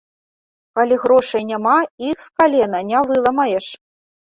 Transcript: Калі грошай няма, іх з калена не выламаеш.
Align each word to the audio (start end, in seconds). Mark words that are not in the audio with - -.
Калі 0.79 0.97
грошай 1.03 1.43
няма, 1.51 1.75
іх 2.09 2.17
з 2.25 2.33
калена 2.41 2.83
не 2.91 3.05
выламаеш. 3.13 3.71